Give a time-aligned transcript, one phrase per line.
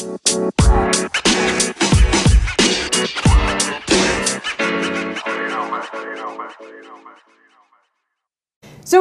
[0.00, 0.08] So,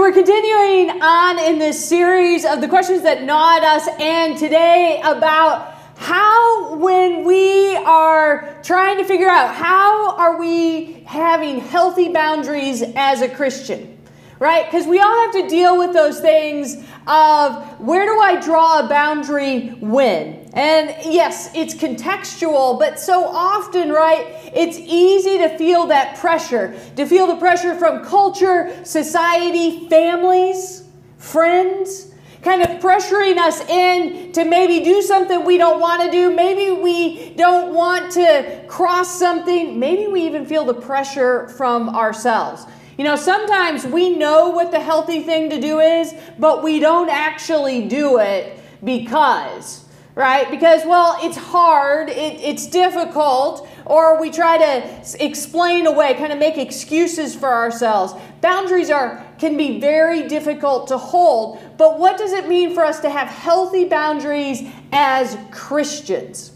[0.01, 5.73] we're continuing on in this series of the questions that gnawed us, and today about
[5.95, 13.21] how, when we are trying to figure out how are we having healthy boundaries as
[13.21, 13.97] a Christian,
[14.37, 14.65] right?
[14.65, 16.75] Because we all have to deal with those things
[17.07, 20.38] of where do I draw a boundary when?
[20.53, 27.05] And yes, it's contextual, but so often, right, it's easy to feel that pressure, to
[27.05, 30.85] feel the pressure from culture, society, families,
[31.17, 32.07] friends,
[32.41, 36.33] kind of pressuring us in to maybe do something we don't want to do.
[36.33, 39.77] Maybe we don't want to cross something.
[39.77, 42.65] Maybe we even feel the pressure from ourselves.
[42.97, 47.09] You know, sometimes we know what the healthy thing to do is, but we don't
[47.09, 49.85] actually do it because
[50.19, 50.51] right?
[50.51, 56.37] Because, well, it's hard, it, it's difficult, or we try to explain away, kind of
[56.37, 58.13] make excuses for ourselves.
[58.41, 62.99] Boundaries are can be very difficult to hold, but what does it mean for us
[62.99, 66.51] to have healthy boundaries as Christians?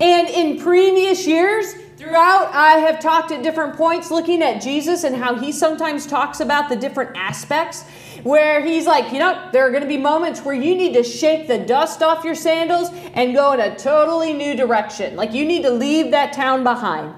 [0.00, 5.16] And in previous years, Throughout, I have talked at different points looking at Jesus and
[5.16, 7.84] how he sometimes talks about the different aspects
[8.22, 11.02] where he's like, you know, there are going to be moments where you need to
[11.02, 15.16] shake the dust off your sandals and go in a totally new direction.
[15.16, 17.14] Like you need to leave that town behind.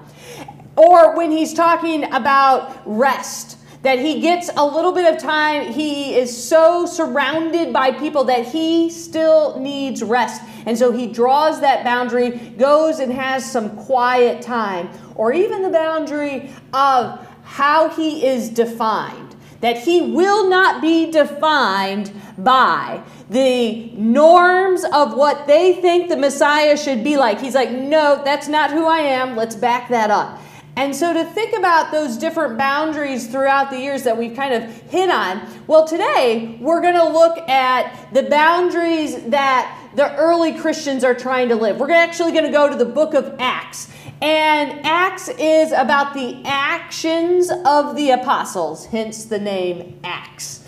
[0.75, 6.15] Or when he's talking about rest, that he gets a little bit of time, he
[6.15, 10.41] is so surrounded by people that he still needs rest.
[10.65, 15.69] And so he draws that boundary, goes and has some quiet time, or even the
[15.69, 19.30] boundary of how he is defined
[19.61, 26.75] that he will not be defined by the norms of what they think the Messiah
[26.75, 27.39] should be like.
[27.39, 29.35] He's like, no, that's not who I am.
[29.35, 30.41] Let's back that up.
[30.75, 34.63] And so to think about those different boundaries throughout the years that we've kind of
[34.89, 41.03] hit on, well, today we're going to look at the boundaries that the early Christians
[41.03, 41.77] are trying to live.
[41.77, 43.91] We're actually going to go to the book of Acts.
[44.21, 50.60] And Acts is about the actions of the apostles, hence the name Acts.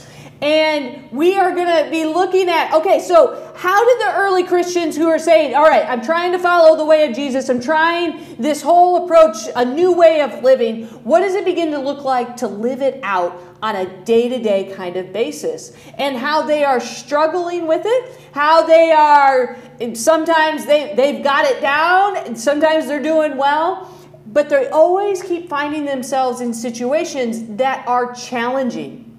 [0.44, 4.98] And we are going to be looking at okay, so how did the early Christians
[4.98, 8.36] who are saying, all right, I'm trying to follow the way of Jesus, I'm trying
[8.36, 12.36] this whole approach, a new way of living, what does it begin to look like
[12.38, 15.72] to live it out on a day to day kind of basis?
[15.98, 19.58] And how they are struggling with it, how they are,
[19.94, 23.90] sometimes they, they've got it down, and sometimes they're doing well
[24.26, 29.13] but they always keep finding themselves in situations that are challenging.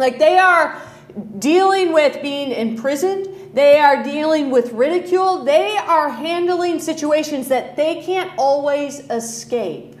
[0.00, 0.80] Like they are
[1.38, 8.02] dealing with being imprisoned, they are dealing with ridicule, they are handling situations that they
[8.02, 9.96] can't always escape.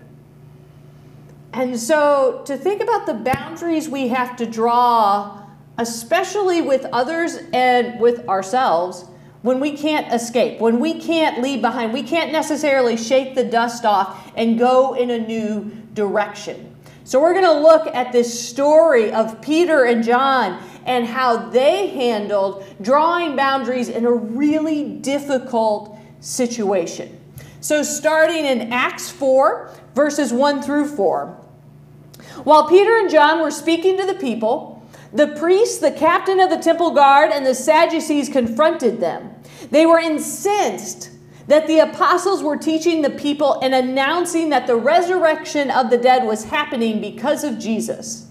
[1.52, 5.42] And so to think about the boundaries we have to draw,
[5.78, 9.04] especially with others and with ourselves,
[9.42, 13.84] when we can't escape, when we can't leave behind, we can't necessarily shake the dust
[13.84, 16.69] off and go in a new direction.
[17.10, 21.88] So we're going to look at this story of Peter and John and how they
[21.88, 27.18] handled drawing boundaries in a really difficult situation.
[27.60, 31.26] So, starting in Acts 4, verses 1 through 4.
[32.44, 34.80] While Peter and John were speaking to the people,
[35.12, 39.34] the priests, the captain of the temple guard, and the Sadducees confronted them.
[39.72, 41.10] They were incensed
[41.50, 46.24] that the apostles were teaching the people and announcing that the resurrection of the dead
[46.24, 48.28] was happening because of Jesus.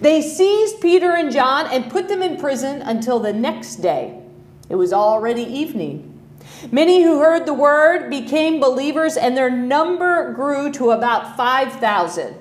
[0.00, 4.22] They seized Peter and John and put them in prison until the next day.
[4.68, 6.06] It was already evening.
[6.70, 12.36] Many who heard the word became believers, and their number grew to about 5,000.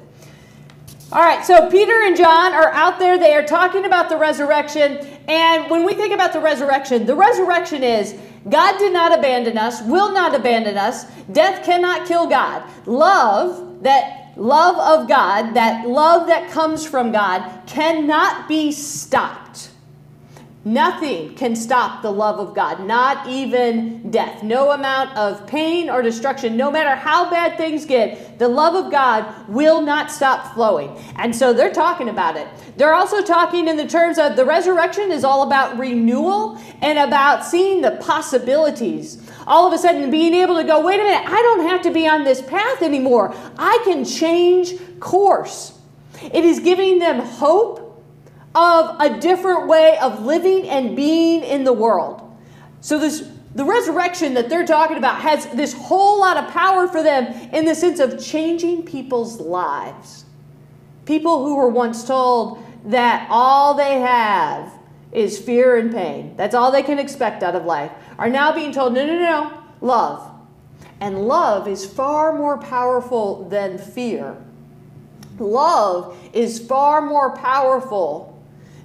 [1.12, 3.18] All right, so Peter and John are out there.
[3.18, 5.00] They are talking about the resurrection.
[5.28, 8.16] And when we think about the resurrection, the resurrection is
[8.48, 11.06] God did not abandon us, will not abandon us.
[11.32, 12.64] Death cannot kill God.
[12.86, 19.69] Love, that love of God, that love that comes from God, cannot be stopped.
[20.66, 24.44] Nothing can stop the love of God, not even death.
[24.44, 28.92] No amount of pain or destruction, no matter how bad things get, the love of
[28.92, 30.90] God will not stop flowing.
[31.16, 32.46] And so they're talking about it.
[32.76, 37.46] They're also talking in the terms of the resurrection is all about renewal and about
[37.46, 39.26] seeing the possibilities.
[39.48, 41.92] All of a sudden, being able to go, wait a minute, I don't have to
[41.92, 43.34] be on this path anymore.
[43.58, 45.80] I can change course.
[46.22, 47.89] It is giving them hope
[48.56, 52.26] of a different way of living and being in the world.
[52.82, 57.02] So this the resurrection that they're talking about has this whole lot of power for
[57.02, 60.26] them in the sense of changing people's lives.
[61.06, 64.72] People who were once told that all they have
[65.12, 66.36] is fear and pain.
[66.38, 67.92] That's all they can expect out of life.
[68.20, 70.32] Are now being told, no, no, no, love.
[71.02, 74.38] And love is far more powerful than fear.
[75.40, 78.39] Love is far more powerful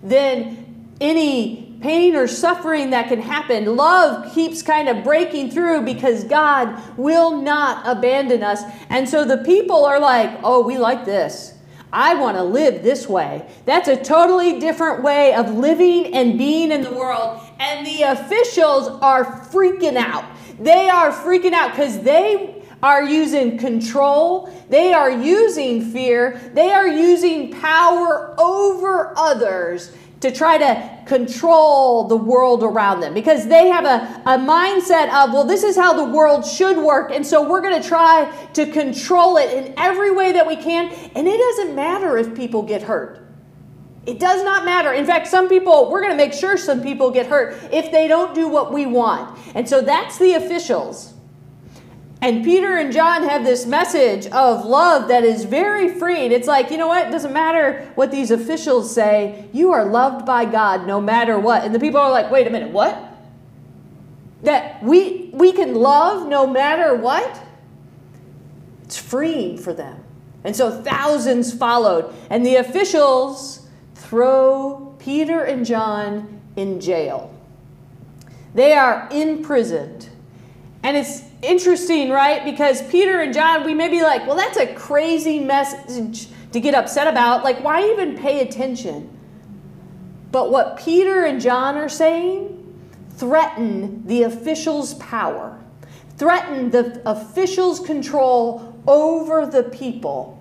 [0.04, 3.76] than any pain or suffering that can happen.
[3.76, 8.62] Love keeps kind of breaking through because God will not abandon us.
[8.88, 11.54] And so the people are like, oh, we like this.
[11.92, 13.48] I want to live this way.
[13.66, 17.40] That's a totally different way of living and being in the world.
[17.60, 20.24] And the officials are freaking out.
[20.58, 26.86] They are freaking out because they are using control, they are using fear, they are
[26.86, 33.86] using power over others to try to control the world around them because they have
[33.86, 37.10] a, a mindset of, well, this is how the world should work.
[37.10, 40.92] And so we're going to try to control it in every way that we can.
[41.14, 43.26] And it doesn't matter if people get hurt.
[44.04, 44.92] It does not matter.
[44.92, 48.08] In fact, some people, we're going to make sure some people get hurt if they
[48.08, 49.38] don't do what we want.
[49.54, 51.13] And so that's the officials.
[52.24, 56.32] And Peter and John have this message of love that is very freeing.
[56.32, 57.06] It's like, you know what?
[57.06, 59.46] It doesn't matter what these officials say.
[59.52, 61.64] You are loved by God no matter what.
[61.64, 62.98] And the people are like, wait a minute, what?
[64.42, 67.42] That we we can love no matter what?
[68.84, 70.02] It's freeing for them.
[70.44, 72.14] And so thousands followed.
[72.30, 77.38] And the officials throw Peter and John in jail.
[78.54, 80.08] They are imprisoned.
[80.82, 82.44] And it's interesting, right?
[82.44, 86.74] Because Peter and John, we may be like, well, that's a crazy message to get
[86.74, 87.44] upset about.
[87.44, 89.10] Like, why even pay attention?
[90.30, 92.50] But what Peter and John are saying
[93.10, 95.60] threaten the officials' power,
[96.16, 100.40] threaten the officials' control over the people.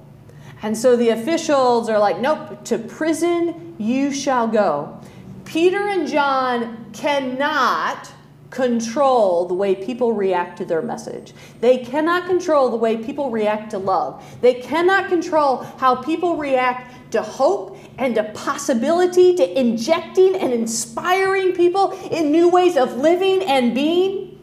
[0.61, 4.99] And so the officials are like, nope, to prison you shall go.
[5.45, 8.09] Peter and John cannot
[8.53, 11.33] control the way people react to their message.
[11.59, 14.23] They cannot control the way people react to love.
[14.41, 21.53] They cannot control how people react to hope and to possibility, to injecting and inspiring
[21.53, 24.39] people in new ways of living and being.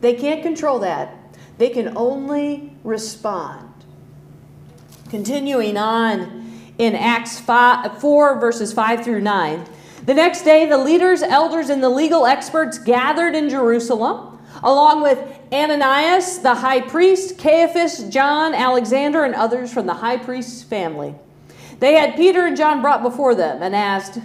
[0.00, 1.14] They can't control that.
[1.58, 3.70] They can only respond.
[5.10, 9.66] Continuing on in Acts 5, 4, verses 5 through 9.
[10.06, 15.18] The next day, the leaders, elders, and the legal experts gathered in Jerusalem, along with
[15.52, 21.16] Ananias, the high priest, Caiaphas, John, Alexander, and others from the high priest's family.
[21.80, 24.20] They had Peter and John brought before them and asked,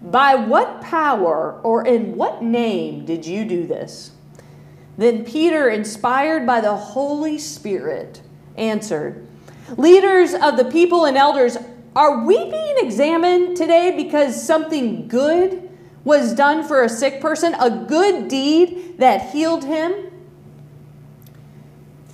[0.00, 4.12] By what power or in what name did you do this?
[4.96, 8.22] Then Peter, inspired by the Holy Spirit,
[8.56, 9.26] answered,
[9.76, 11.58] Leaders of the people and elders,
[11.94, 15.68] are we being examined today because something good
[16.04, 19.92] was done for a sick person, a good deed that healed him?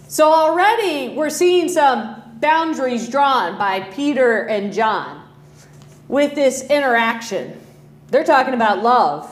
[0.08, 5.23] So already we're seeing some boundaries drawn by Peter and John
[6.08, 7.61] with this interaction.
[8.08, 9.31] They're talking about love.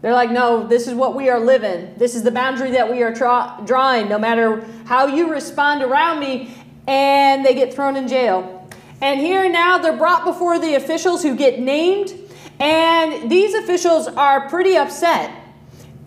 [0.00, 1.94] They're like, no, this is what we are living.
[1.96, 6.20] This is the boundary that we are tra- drawing, no matter how you respond around
[6.20, 6.54] me.
[6.86, 8.57] And they get thrown in jail.
[9.00, 12.12] And here now they're brought before the officials who get named,
[12.58, 15.32] and these officials are pretty upset.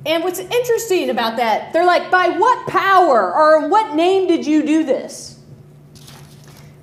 [0.06, 4.66] And what's interesting about that, they're like, by what power or what name did you
[4.66, 5.40] do this?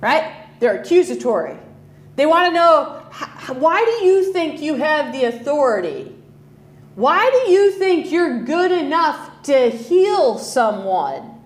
[0.01, 0.33] Right?
[0.59, 1.57] They're accusatory.
[2.15, 2.95] They want to know
[3.59, 6.15] why do you think you have the authority?
[6.95, 11.41] Why do you think you're good enough to heal someone?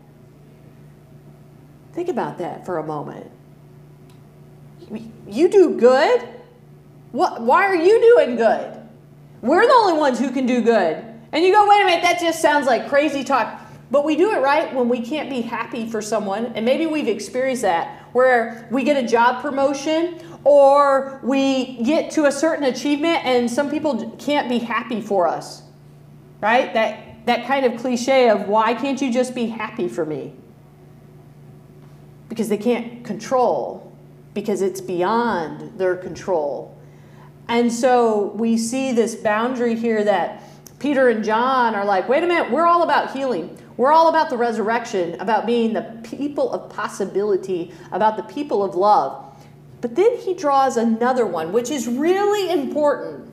[1.93, 3.29] Think about that for a moment.
[5.27, 6.27] You do good?
[7.11, 8.79] What, why are you doing good?
[9.41, 11.03] We're the only ones who can do good.
[11.31, 13.59] And you go, wait a minute, that just sounds like crazy talk.
[13.91, 16.47] But we do it right when we can't be happy for someone.
[16.55, 22.25] And maybe we've experienced that where we get a job promotion or we get to
[22.25, 25.61] a certain achievement and some people can't be happy for us.
[26.41, 26.73] Right?
[26.73, 30.33] That, that kind of cliche of why can't you just be happy for me?
[32.29, 33.92] Because they can't control
[34.33, 36.77] because it's beyond their control.
[37.47, 40.43] And so we see this boundary here that
[40.79, 43.57] Peter and John are like, wait a minute, we're all about healing.
[43.77, 48.75] We're all about the resurrection, about being the people of possibility, about the people of
[48.75, 49.25] love.
[49.81, 53.31] But then he draws another one, which is really important.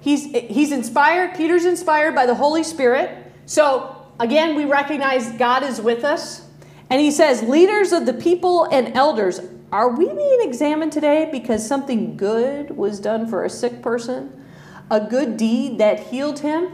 [0.00, 3.32] he's he's inspired, Peter's inspired by the Holy Spirit.
[3.46, 6.46] So again, we recognize God is with us.
[6.90, 9.40] And he says, leaders of the people and elders,
[9.72, 14.44] are we being examined today because something good was done for a sick person?
[14.90, 16.72] A good deed that healed him?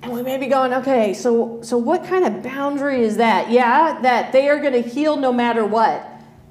[0.00, 3.50] And we may be going, okay, so, so what kind of boundary is that?
[3.50, 6.08] Yeah, that they are going to heal no matter what.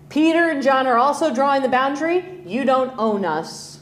[0.09, 2.41] Peter and John are also drawing the boundary.
[2.45, 3.79] You don't own us.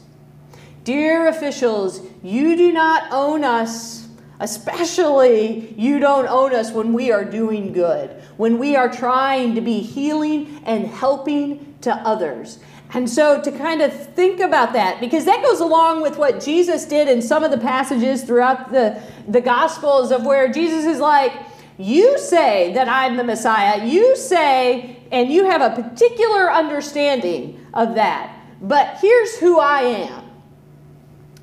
[0.84, 4.05] Dear officials, you do not own us.
[4.38, 9.60] Especially, you don't own us when we are doing good, when we are trying to
[9.60, 12.58] be healing and helping to others.
[12.92, 16.84] And so to kind of think about that, because that goes along with what Jesus
[16.84, 21.32] did in some of the passages throughout the, the Gospels of where Jesus is like,
[21.78, 23.84] You say that I'm the Messiah.
[23.84, 28.32] You say, and you have a particular understanding of that.
[28.60, 30.25] But here's who I am.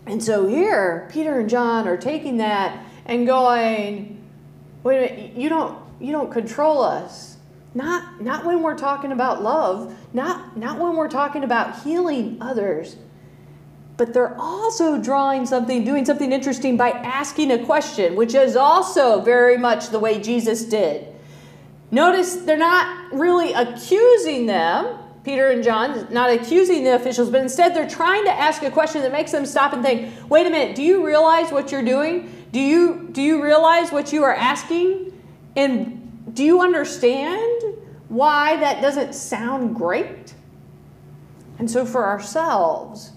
[0.05, 4.21] And so here, Peter and John are taking that and going,
[4.83, 7.37] wait a minute, you don't, you don't control us.
[7.75, 12.97] Not, not when we're talking about love, not, not when we're talking about healing others,
[13.97, 19.21] but they're also drawing something, doing something interesting by asking a question, which is also
[19.21, 21.07] very much the way Jesus did.
[21.89, 27.73] Notice they're not really accusing them, Peter and John, not accusing the officials, but instead
[27.73, 30.75] they're trying to ask a question that makes them stop and think, wait a minute,
[30.75, 32.45] do you realize what you're doing?
[32.51, 35.13] Do you, do you realize what you are asking?
[35.55, 37.63] And do you understand
[38.09, 40.33] why that doesn't sound great?
[41.57, 43.12] And so for ourselves,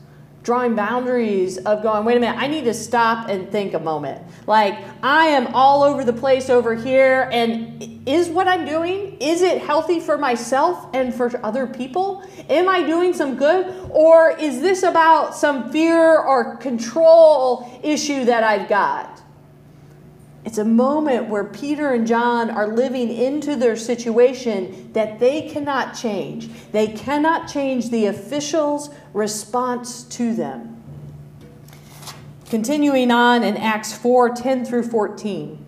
[0.46, 4.22] drawing boundaries of going, wait a minute, I need to stop and think a moment.
[4.46, 9.42] Like, I am all over the place over here, and is what I'm doing, is
[9.42, 12.22] it healthy for myself and for other people?
[12.48, 13.74] Am I doing some good?
[13.90, 19.20] Or is this about some fear or control issue that I've got?
[20.46, 25.96] It's a moment where Peter and John are living into their situation that they cannot
[25.96, 26.48] change.
[26.70, 30.82] They cannot change the official's response to them.
[32.50, 35.64] Continuing on in Acts 4 10 through 14.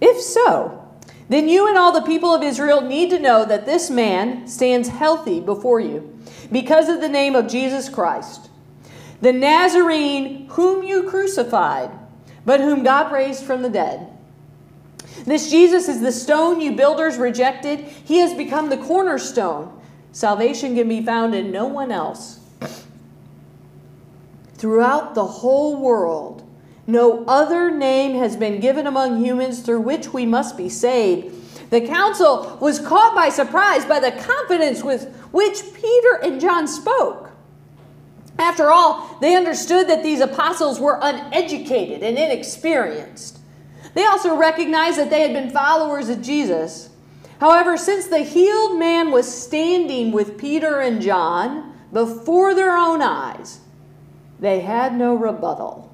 [0.00, 0.88] If so,
[1.28, 4.88] then you and all the people of Israel need to know that this man stands
[4.88, 6.18] healthy before you
[6.50, 8.48] because of the name of Jesus Christ
[9.20, 11.90] the Nazarene whom you crucified,
[12.44, 14.08] but whom God raised from the dead.
[15.24, 17.78] This Jesus is the stone you builders rejected.
[17.80, 19.80] He has become the cornerstone.
[20.12, 22.38] Salvation can be found in no one else.
[24.54, 26.48] Throughout the whole world,
[26.86, 31.70] no other name has been given among humans through which we must be saved.
[31.70, 37.30] The council was caught by surprise by the confidence with which Peter and John spoke.
[38.38, 43.38] After all, they understood that these apostles were uneducated and inexperienced.
[43.94, 46.90] They also recognized that they had been followers of Jesus.
[47.42, 53.58] However, since the healed man was standing with Peter and John before their own eyes,
[54.38, 55.92] they had no rebuttal.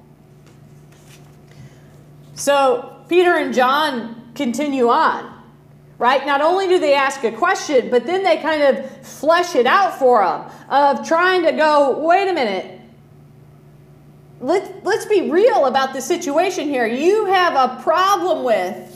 [2.35, 5.37] So Peter and John continue on
[5.97, 6.25] right?
[6.25, 9.99] Not only do they ask a question, but then they kind of flesh it out
[9.99, 12.79] for them of trying to go, wait a minute.
[14.39, 16.87] Let's, let's be real about the situation here.
[16.87, 18.88] You have a problem with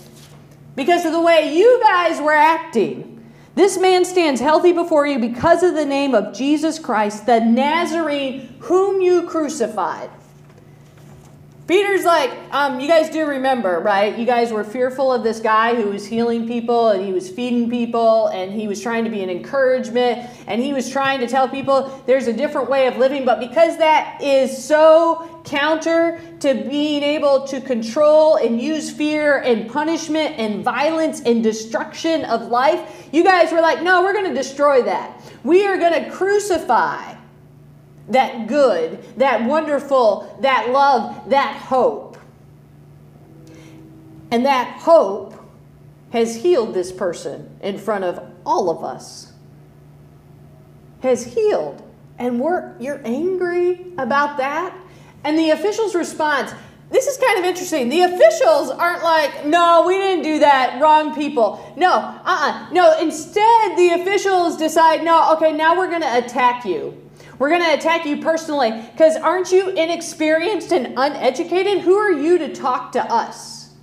[0.76, 3.10] because of the way you guys were acting.
[3.56, 8.56] This man stands healthy before you because of the name of Jesus Christ, the Nazarene,
[8.60, 10.10] whom you crucified.
[11.66, 14.18] Peter's like, um, you guys do remember, right?
[14.20, 17.70] You guys were fearful of this guy who was healing people and he was feeding
[17.70, 21.48] people and he was trying to be an encouragement and he was trying to tell
[21.48, 23.24] people there's a different way of living.
[23.24, 29.72] But because that is so counter to being able to control and use fear and
[29.72, 34.34] punishment and violence and destruction of life, you guys were like, no, we're going to
[34.34, 35.22] destroy that.
[35.46, 37.16] We are going to crucify
[38.10, 42.18] that good, that wonderful, that love, that hope.
[44.32, 45.34] And that hope
[46.12, 49.32] has healed this person in front of all of us.
[51.02, 51.82] Has healed.
[52.18, 54.76] And we're you're angry about that?
[55.24, 56.54] And the official's response,
[56.90, 57.90] this is kind of interesting.
[57.90, 61.74] The officials aren't like, no, we didn't do that, wrong people.
[61.76, 62.70] No, uh-uh.
[62.72, 67.03] No, instead the officials decide, no, okay, now we're gonna attack you.
[67.40, 71.82] We're going to attack you personally because aren't you inexperienced and uneducated?
[71.82, 73.74] Who are you to talk to us?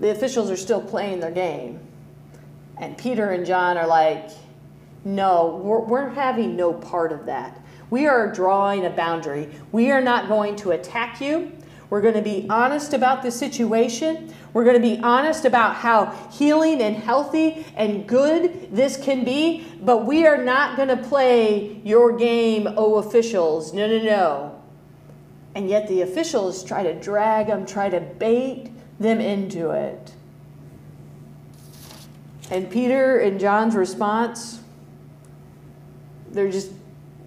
[0.00, 1.80] The officials are still playing their game.
[2.76, 4.30] And Peter and John are like,
[5.04, 7.60] No, we're, we're having no part of that.
[7.90, 9.48] We are drawing a boundary.
[9.72, 11.52] We are not going to attack you.
[11.90, 14.34] We're going to be honest about the situation.
[14.52, 19.66] We're going to be honest about how healing and healthy and good this can be,
[19.80, 23.72] but we are not going to play your game, oh officials.
[23.72, 24.62] No, no, no.
[25.54, 30.12] And yet the officials try to drag them, try to bait them into it.
[32.50, 34.60] And Peter and John's response,
[36.30, 36.72] they're just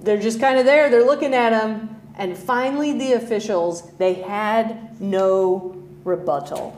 [0.01, 0.89] they're just kind of there.
[0.89, 2.00] They're looking at him.
[2.17, 6.75] And finally, the officials, they had no rebuttal.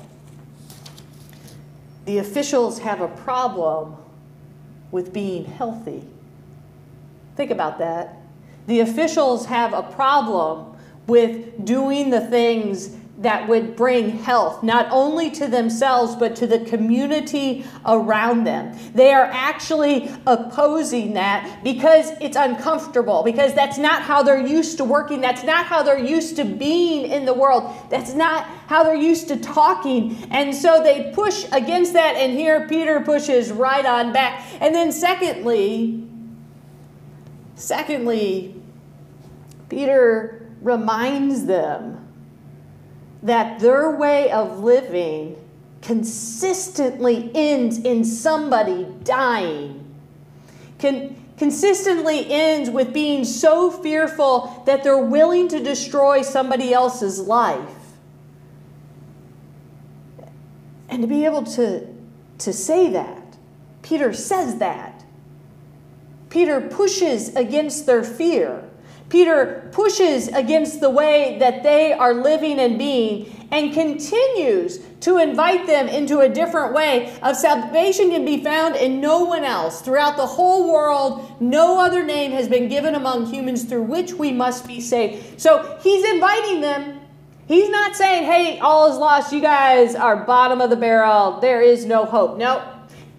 [2.06, 3.96] The officials have a problem
[4.92, 6.04] with being healthy.
[7.36, 8.18] Think about that.
[8.68, 10.76] The officials have a problem
[11.08, 16.60] with doing the things that would bring health not only to themselves but to the
[16.66, 18.76] community around them.
[18.96, 24.84] They are actually opposing that because it's uncomfortable, because that's not how they're used to
[24.84, 28.96] working, that's not how they're used to being in the world, that's not how they're
[28.96, 30.18] used to talking.
[30.32, 34.44] And so they push against that, and here Peter pushes right on back.
[34.60, 36.08] And then, secondly,
[37.56, 38.60] secondly,
[39.70, 42.03] Peter reminds them
[43.24, 45.38] that their way of living
[45.82, 49.80] consistently ends in somebody dying.
[50.78, 57.70] Can, consistently ends with being so fearful that they're willing to destroy somebody else's life.
[60.90, 61.88] And to be able to,
[62.40, 63.38] to say that,
[63.82, 65.04] Peter says that.
[66.30, 68.70] Peter pushes against their fear.
[69.10, 75.68] Peter pushes against the way that they are living and being and continues to invite
[75.68, 79.82] them into a different way of salvation can be found in no one else.
[79.82, 84.32] Throughout the whole world no other name has been given among humans through which we
[84.32, 85.40] must be saved.
[85.40, 87.02] So he's inviting them.
[87.46, 89.32] He's not saying hey all is lost.
[89.32, 91.40] You guys are bottom of the barrel.
[91.40, 92.38] There is no hope.
[92.38, 92.73] No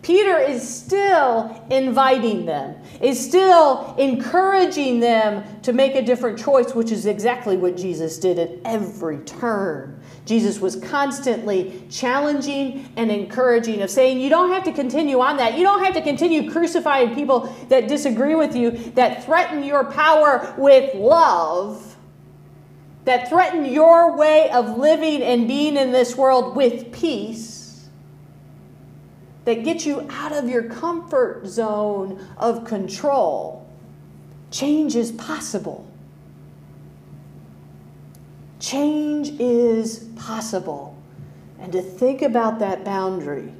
[0.04, 6.92] Peter is still inviting them, is still encouraging them to make a different choice, which
[6.92, 9.98] is exactly what Jesus did at every turn.
[10.26, 15.56] Jesus was constantly challenging and encouraging, of saying, You don't have to continue on that.
[15.56, 20.54] You don't have to continue crucifying people that disagree with you, that threaten your power
[20.58, 21.96] with love,
[23.06, 27.63] that threaten your way of living and being in this world with peace
[29.44, 33.68] that get you out of your comfort zone of control,
[34.50, 35.86] change is possible.
[38.58, 40.96] Change is possible.
[41.58, 43.52] And to think about that boundary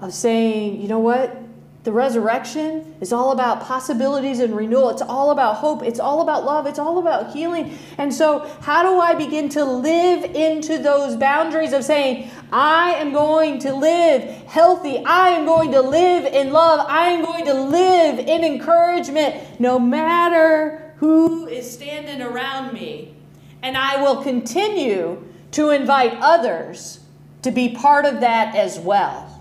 [0.00, 1.36] of saying, you know what?
[1.84, 4.90] The resurrection is all about possibilities and renewal.
[4.90, 5.82] It's all about hope.
[5.84, 6.66] It's all about love.
[6.66, 7.78] It's all about healing.
[7.98, 13.12] And so, how do I begin to live into those boundaries of saying, I am
[13.12, 15.04] going to live healthy.
[15.04, 16.84] I am going to live in love.
[16.88, 23.14] I am going to live in encouragement no matter who is standing around me.
[23.62, 27.00] And I will continue to invite others
[27.42, 29.37] to be part of that as well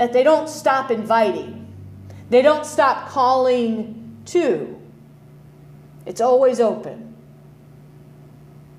[0.00, 1.70] that they don't stop inviting,
[2.30, 4.80] they don't stop calling to.
[6.06, 7.14] It's always open.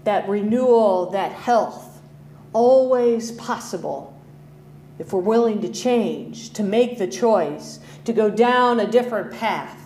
[0.03, 2.01] That renewal, that health,
[2.53, 4.19] always possible
[4.97, 9.79] if we're willing to change, to make the choice, to go down a different path.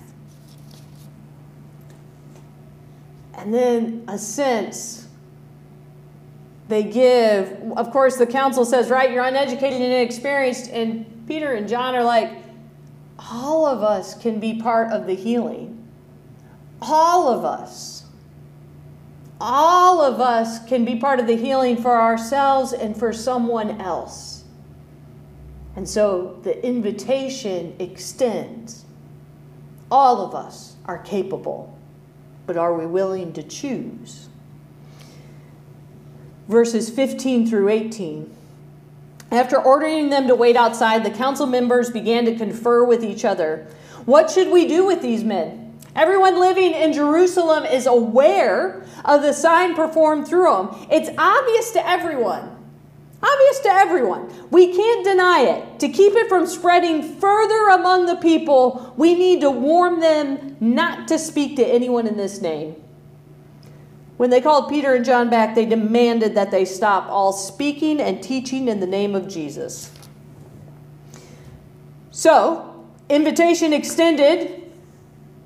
[3.34, 5.10] And then a sense
[6.69, 7.74] they give.
[7.76, 12.04] Of course, the council says, right, you're uneducated and inexperienced, and Peter and John are
[12.04, 12.32] like,
[13.18, 15.88] all of us can be part of the healing.
[16.82, 18.06] All of us.
[19.42, 24.44] All of us can be part of the healing for ourselves and for someone else.
[25.76, 28.86] And so the invitation extends.
[29.92, 31.78] All of us are capable,
[32.46, 34.30] but are we willing to choose?
[36.48, 38.36] Verses 15 through 18
[39.36, 43.67] after ordering them to wait outside, the council members began to confer with each other.
[44.06, 45.78] What should we do with these men?
[45.95, 50.88] Everyone living in Jerusalem is aware of the sign performed through them.
[50.91, 52.52] It's obvious to everyone.
[53.24, 54.50] Obvious to everyone.
[54.52, 55.80] We can't deny it.
[55.80, 61.08] To keep it from spreading further among the people, we need to warn them not
[61.08, 62.76] to speak to anyone in this name.
[64.17, 68.23] When they called Peter and John back, they demanded that they stop all speaking and
[68.23, 69.91] teaching in the name of Jesus.
[72.12, 74.71] So, invitation extended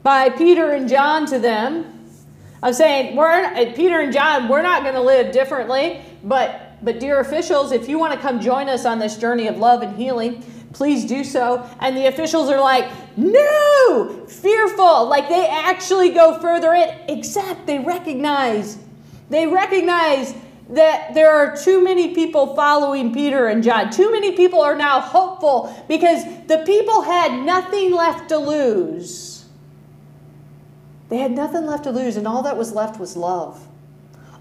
[0.04, 2.12] by Peter and John to them
[2.62, 7.20] of saying, we're, Peter and John, we're not going to live differently, but but dear
[7.20, 10.44] officials, if you want to come join us on this journey of love and healing,
[10.74, 11.68] please do so.
[11.80, 15.08] And the officials are like, no, fearful.
[15.08, 18.78] Like they actually go further in, except they recognize,
[19.30, 20.34] they recognize
[20.70, 23.90] that there are too many people following Peter and John.
[23.90, 29.46] Too many people are now hopeful because the people had nothing left to lose.
[31.10, 33.68] They had nothing left to lose, and all that was left was love.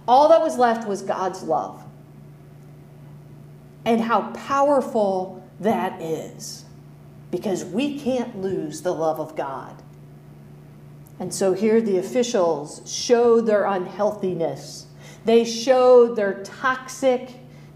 [0.07, 1.83] All that was left was God's love.
[3.89, 6.67] And how powerful that is
[7.31, 9.83] because we can't lose the love of God.
[11.19, 14.89] And so here the officials show their unhealthiness.
[15.25, 17.31] They show their toxic,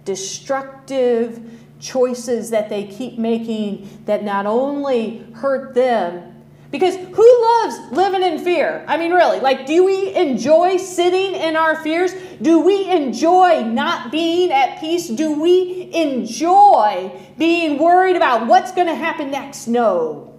[0.04, 6.31] destructive choices that they keep making that not only hurt them,
[6.72, 8.82] because who loves living in fear?
[8.88, 12.14] I mean, really, like, do we enjoy sitting in our fears?
[12.40, 15.06] Do we enjoy not being at peace?
[15.08, 19.66] Do we enjoy being worried about what's going to happen next?
[19.66, 20.34] No.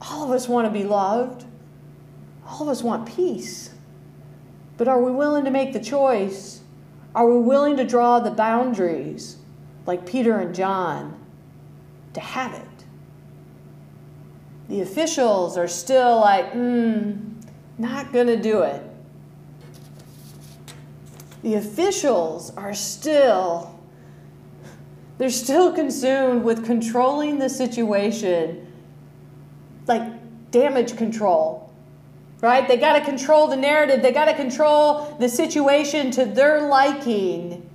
[0.00, 1.44] All of us want to be loved,
[2.46, 3.70] all of us want peace.
[4.76, 6.60] But are we willing to make the choice?
[7.12, 9.36] Are we willing to draw the boundaries
[9.84, 11.20] like Peter and John
[12.12, 12.73] to have it?
[14.68, 17.12] The officials are still like, hmm,
[17.78, 18.82] not going to do it.
[21.42, 23.78] The officials are still,
[25.18, 28.66] they're still consumed with controlling the situation,
[29.86, 30.02] like
[30.50, 31.70] damage control,
[32.40, 32.66] right?
[32.66, 37.68] They got to control the narrative, they got to control the situation to their liking,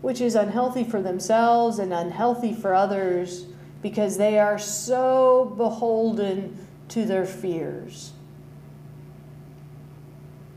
[0.00, 3.44] which is unhealthy for themselves and unhealthy for others
[3.82, 6.56] because they are so beholden
[6.88, 8.12] to their fears.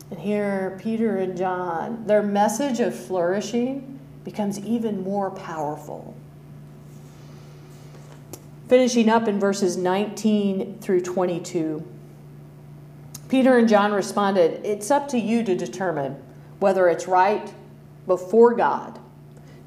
[0.10, 6.16] And here, Peter and John, their message of flourishing becomes even more powerful.
[8.68, 11.86] Finishing up in verses 19 through 22.
[13.30, 16.22] Peter and John responded, It's up to you to determine
[16.60, 17.52] whether it's right
[18.06, 19.00] before God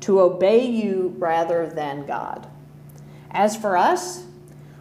[0.01, 2.49] to obey you rather than God.
[3.37, 4.25] As for us,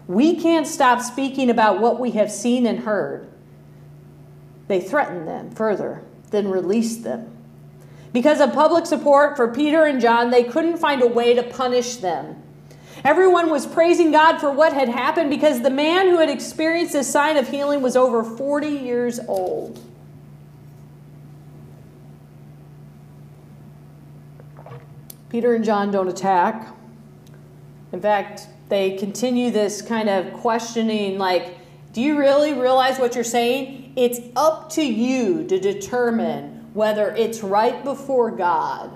[0.08, 3.28] we can't stop speaking about what we have seen and heard.
[4.70, 7.30] They threatened them further, then released them.
[8.14, 11.98] Because of public support for Peter and John, they couldn't find a way to punish
[11.98, 12.42] them.
[13.04, 17.12] Everyone was praising God for what had happened because the man who had experienced this
[17.12, 19.82] sign of healing was over 40 years old.
[25.28, 26.70] Peter and John don't attack.
[27.96, 31.58] In fact, they continue this kind of questioning like,
[31.94, 33.94] do you really realize what you're saying?
[33.96, 38.92] It's up to you to determine whether it's right before God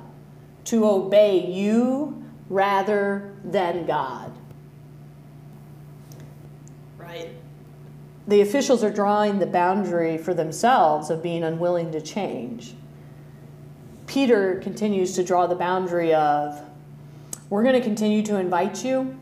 [0.66, 4.34] to obey you rather than God.
[6.98, 7.30] Right.
[8.28, 12.74] The officials are drawing the boundary for themselves of being unwilling to change.
[14.08, 16.69] Peter continues to draw the boundary of
[17.50, 19.18] we're going to continue to invite you.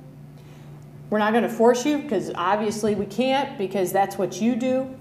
[1.09, 4.93] We're not going to force you because obviously we can't because that's what you do.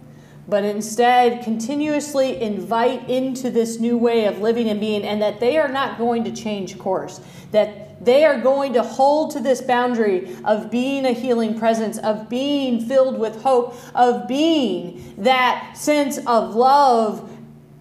[0.48, 5.58] But instead, continuously invite into this new way of living and being, and that they
[5.58, 7.20] are not going to change course.
[7.50, 12.28] That they are going to hold to this boundary of being a healing presence, of
[12.28, 17.35] being filled with hope, of being that sense of love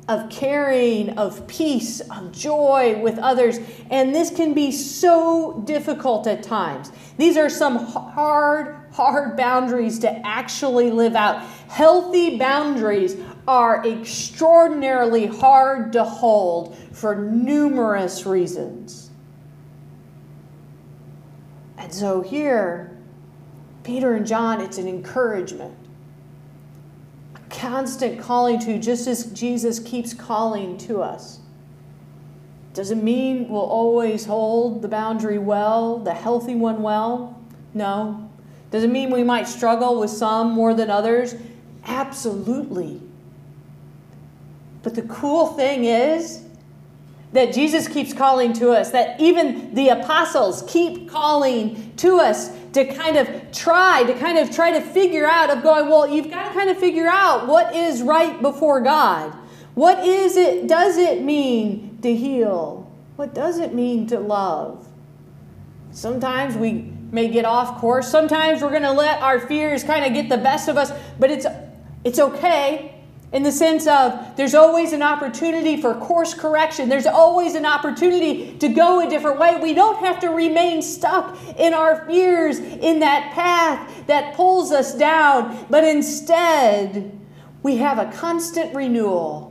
[0.08, 3.60] of caring, of peace, of joy with others.
[3.90, 6.92] And this can be so difficult at times.
[7.18, 11.42] These are some hard, hard boundaries to actually live out.
[11.70, 19.10] Healthy boundaries are extraordinarily hard to hold for numerous reasons.
[21.78, 22.96] And so here,
[23.84, 25.76] Peter and John, it's an encouragement
[27.58, 31.40] constant calling to, just as Jesus keeps calling to us.
[32.74, 37.42] Does it mean we'll always hold the boundary well, the healthy one well?
[37.74, 38.30] No.
[38.70, 41.36] Does it mean we might struggle with some more than others?
[41.86, 43.02] Absolutely.
[44.84, 46.44] But the cool thing is
[47.32, 52.84] that Jesus keeps calling to us, that even the apostles keep calling to us to
[52.94, 56.50] kind of try, to kind of try to figure out of going, well, you've got
[56.50, 59.34] to kind of figure out what is right before God.
[59.76, 62.92] What is it, does it mean to heal?
[63.16, 64.86] What does it mean to love?
[65.92, 68.10] Sometimes we may get off course.
[68.10, 71.32] Sometimes we're going to let our fears kind of get the best of us, but
[71.32, 71.46] it's
[72.04, 72.95] it's okay
[73.36, 76.88] in the sense of there's always an opportunity for course correction.
[76.88, 79.60] There's always an opportunity to go a different way.
[79.62, 84.96] We don't have to remain stuck in our fears in that path that pulls us
[84.96, 87.12] down, but instead,
[87.62, 89.46] we have a constant renewal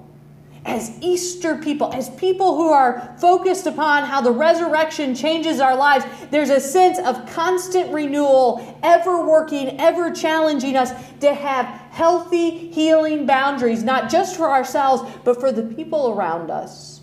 [0.67, 6.07] as Easter people, as people who are focused upon how the resurrection changes our lives,
[6.31, 13.25] there's a sense of constant renewal, ever working, ever challenging us to have healthy, healing
[13.25, 17.01] boundaries, not just for ourselves, but for the people around us.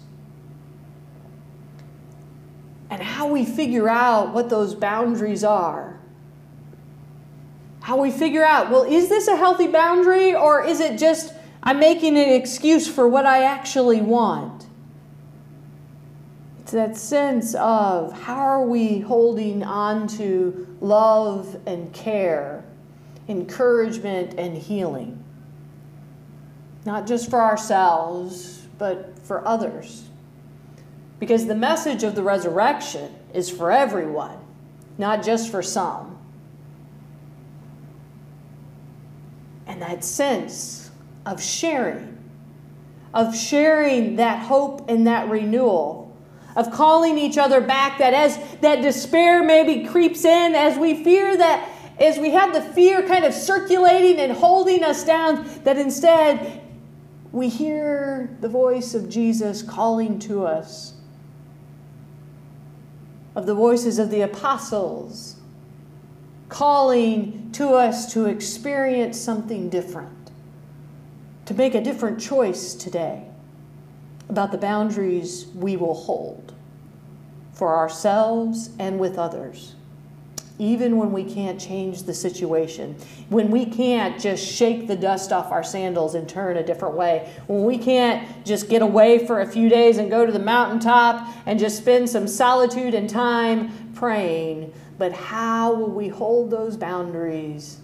[2.90, 6.00] And how we figure out what those boundaries are.
[7.80, 11.80] How we figure out, well, is this a healthy boundary or is it just I'm
[11.80, 14.66] making an excuse for what I actually want.
[16.62, 22.64] It's that sense of how are we holding on to love and care,
[23.28, 25.24] encouragement and healing?
[26.86, 30.06] Not just for ourselves, but for others.
[31.20, 34.38] Because the message of the resurrection is for everyone,
[34.98, 36.18] not just for some.
[39.68, 40.90] And that sense
[41.26, 42.18] of sharing,
[43.14, 46.02] of sharing that hope and that renewal,
[46.56, 51.38] of calling each other back that as that despair maybe creeps in, as we fear
[51.38, 51.70] that,
[52.02, 56.62] as we have the fear kind of circulating and holding us down, that instead
[57.32, 60.94] we hear the voice of Jesus calling to us,
[63.36, 65.38] of the voices of the apostles
[66.50, 70.22] calling to us to experience something different
[71.46, 73.26] to make a different choice today
[74.30, 76.54] about the boundaries we will hold
[77.54, 79.76] for ourselves and with others.
[80.60, 82.96] Even when we can't change the situation,
[83.30, 87.34] when we can't just shake the dust off our sandals and turn a different way,
[87.48, 91.28] when we can't just get away for a few days and go to the mountaintop
[91.46, 97.80] and just spend some solitude and time praying, but how will we hold those boundaries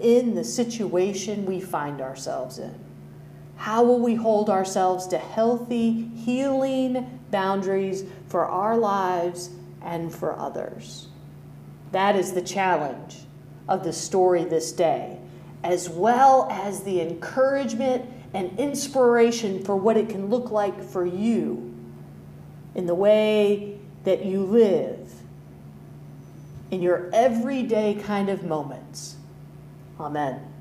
[0.00, 2.74] in the situation we find ourselves in?
[3.56, 9.50] How will we hold ourselves to healthy, healing boundaries for our lives
[9.82, 11.08] and for others?
[11.94, 13.18] That is the challenge
[13.68, 15.16] of the story this day,
[15.62, 21.72] as well as the encouragement and inspiration for what it can look like for you
[22.74, 25.08] in the way that you live
[26.72, 29.14] in your everyday kind of moments
[30.00, 30.53] Amen.